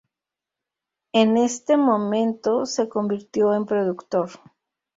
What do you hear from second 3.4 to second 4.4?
en productor.